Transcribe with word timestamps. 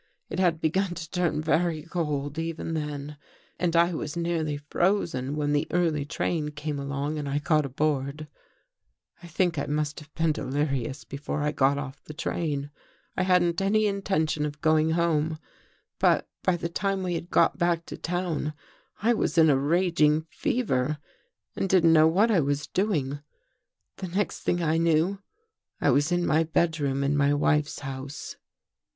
It 0.31 0.39
had 0.39 0.59
begun 0.59 0.95
to 0.95 1.11
turn 1.11 1.43
very 1.43 1.83
cold 1.83 2.39
even 2.39 2.73
then, 2.73 3.17
and 3.59 3.75
I 3.75 3.93
was 3.93 4.17
nearly 4.17 4.57
frozen 4.57 5.35
when 5.35 5.51
the 5.53 5.67
early 5.69 6.05
train 6.05 6.49
came 6.49 6.79
along 6.79 7.19
and 7.19 7.29
I 7.29 7.37
got 7.37 7.67
aboard. 7.67 8.27
I 9.21 9.27
think 9.27 9.59
I 9.59 9.67
must 9.67 9.99
have 9.99 10.11
been 10.15 10.33
256 10.33 10.41
THE 10.41 10.53
THIRD 10.55 10.87
CONFESSION 10.87 11.05
delirious 11.05 11.05
before 11.05 11.43
I 11.43 11.51
got 11.51 11.77
off 11.77 12.03
the 12.03 12.15
train. 12.15 12.71
I 13.15 13.21
hadn't 13.21 13.61
any 13.61 13.85
intention 13.85 14.43
of 14.43 14.59
going 14.59 14.89
home, 14.89 15.37
but 15.99 16.27
by 16.41 16.57
the 16.57 16.67
time 16.67 17.03
we 17.03 17.13
had 17.13 17.29
got 17.29 17.59
back 17.59 17.85
to 17.85 17.95
town, 17.95 18.55
I 19.03 19.13
was 19.13 19.37
in 19.37 19.51
a 19.51 19.55
raging 19.55 20.21
fever 20.31 20.97
and 21.55 21.69
didn't 21.69 21.93
know 21.93 22.07
what 22.07 22.31
I 22.31 22.39
was 22.39 22.65
doing. 22.65 23.19
The 23.97 24.07
next 24.07 24.39
thing 24.39 24.63
I 24.63 24.77
knew, 24.77 25.19
I 25.79 25.91
was 25.91 26.11
in 26.11 26.25
my 26.25 26.43
bedroom 26.43 27.03
in 27.03 27.15
my 27.15 27.35
wife's 27.35 27.81
house. 27.81 28.35